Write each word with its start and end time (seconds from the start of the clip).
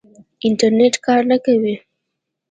انټرنېټ 0.45 0.95
کار 1.05 1.21
کوي؟ 1.45 1.75